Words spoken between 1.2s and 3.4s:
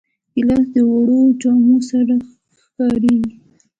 جامو سره ښکارېږي.